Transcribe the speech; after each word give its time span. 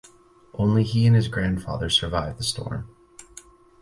Only 0.55 0.81
he 0.83 1.05
and 1.05 1.15
his 1.15 1.27
grandfather 1.27 1.87
survived 1.87 2.39
the 2.39 2.43
storm. 2.43 2.89